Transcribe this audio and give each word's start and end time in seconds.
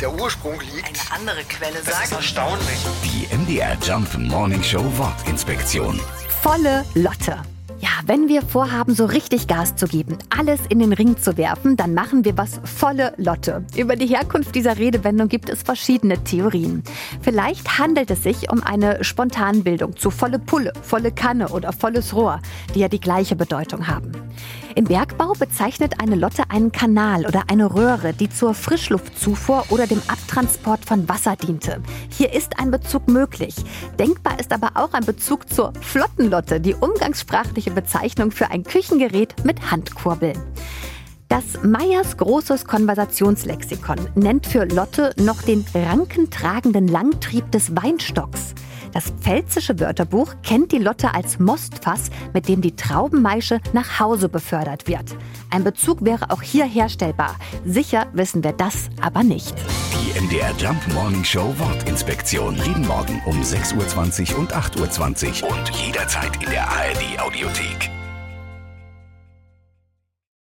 der 0.00 0.12
Ursprung 0.12 0.60
liegt. 0.60 0.86
Eine 0.86 1.20
andere 1.20 1.44
Quelle 1.44 1.74
Das 1.84 1.88
ist 1.88 2.10
sagt. 2.10 2.12
erstaunlich. 2.12 2.78
Die 3.04 3.34
MDR 3.36 3.76
Jump 3.82 4.16
Morning 4.18 4.62
Show 4.62 4.84
Wortinspektion. 4.96 6.00
Volle 6.42 6.84
Lotte. 6.94 7.38
Ja, 7.78 7.90
wenn 8.06 8.28
wir 8.28 8.40
vorhaben, 8.40 8.94
so 8.94 9.04
richtig 9.04 9.48
Gas 9.48 9.76
zu 9.76 9.86
geben, 9.86 10.16
alles 10.30 10.60
in 10.70 10.78
den 10.78 10.94
Ring 10.94 11.18
zu 11.18 11.36
werfen, 11.36 11.76
dann 11.76 11.92
machen 11.92 12.24
wir 12.24 12.36
was 12.38 12.58
volle 12.64 13.12
Lotte. 13.18 13.66
Über 13.76 13.96
die 13.96 14.06
Herkunft 14.06 14.54
dieser 14.54 14.78
Redewendung 14.78 15.28
gibt 15.28 15.50
es 15.50 15.62
verschiedene 15.62 16.22
Theorien. 16.24 16.82
Vielleicht 17.20 17.78
handelt 17.78 18.10
es 18.10 18.22
sich 18.22 18.50
um 18.50 18.62
eine 18.62 19.04
Spontanbildung 19.04 19.94
zu 19.96 20.10
volle 20.10 20.38
Pulle, 20.38 20.72
volle 20.82 21.12
Kanne 21.12 21.48
oder 21.50 21.72
volles 21.72 22.14
Rohr, 22.14 22.40
die 22.74 22.80
ja 22.80 22.88
die 22.88 23.00
gleiche 23.00 23.36
Bedeutung 23.36 23.86
haben. 23.86 24.10
Im 24.74 24.84
Bergbau 24.84 25.32
bezeichnet 25.32 26.00
eine 26.00 26.16
Lotte 26.16 26.50
einen 26.50 26.70
Kanal 26.70 27.24
oder 27.26 27.44
eine 27.48 27.74
Röhre, 27.74 28.12
die 28.12 28.28
zur 28.28 28.54
Frischluftzufuhr 28.54 29.64
oder 29.70 29.86
dem 29.86 30.02
Abtransport 30.06 30.84
von 30.84 31.08
Wasser 31.08 31.36
diente. 31.36 31.82
Hier 32.10 32.32
ist 32.32 32.58
ein 32.58 32.70
Bezug 32.70 33.08
möglich. 33.08 33.54
Denkbar 33.98 34.38
ist 34.38 34.52
aber 34.52 34.72
auch 34.74 34.92
ein 34.92 35.04
Bezug 35.04 35.50
zur 35.52 35.72
Flottenlotte, 35.80 36.60
die 36.60 36.74
umgangssprachliche 36.74 37.70
Bezeichnung 37.70 38.30
für 38.30 38.50
ein 38.50 38.64
Küchengerät 38.64 39.34
mit 39.44 39.70
Handkurbel. 39.70 40.34
Das 41.28 41.62
Meyers 41.64 42.16
großes 42.18 42.66
Konversationslexikon 42.66 43.98
nennt 44.14 44.46
für 44.46 44.64
Lotte 44.64 45.12
noch 45.18 45.42
den 45.42 45.64
rankentragenden 45.74 46.86
Langtrieb 46.86 47.50
des 47.50 47.74
Weinstocks. 47.74 48.54
Das 48.92 49.10
pfälzische 49.10 49.78
Wörterbuch 49.80 50.34
kennt 50.42 50.72
die 50.72 50.78
Lotte 50.78 51.14
als 51.14 51.38
Mostfass, 51.38 52.10
mit 52.32 52.48
dem 52.48 52.60
die 52.60 52.76
Traubenmaische 52.76 53.60
nach 53.72 54.00
Hause 54.00 54.28
befördert 54.28 54.88
wird. 54.88 55.16
Ein 55.50 55.64
Bezug 55.64 56.04
wäre 56.04 56.30
auch 56.30 56.42
hier 56.42 56.64
herstellbar. 56.64 57.36
Sicher 57.64 58.06
wissen 58.12 58.44
wir 58.44 58.52
das 58.52 58.88
aber 59.00 59.22
nicht. 59.22 59.54
Die 59.92 60.20
MDR 60.20 60.52
Jump 60.58 60.80
Morning 60.94 61.24
Show 61.24 61.54
Wortinspektion. 61.58 62.56
Jeden 62.56 62.86
Morgen 62.86 63.20
um 63.26 63.40
6.20 63.40 64.32
Uhr 64.32 64.38
und 64.38 64.54
8.20 64.54 65.42
Uhr 65.42 65.50
und 65.50 65.70
jederzeit 65.70 66.42
in 66.42 66.50
der 66.50 66.68
ARD 66.68 67.20
Audiothek. 67.20 67.95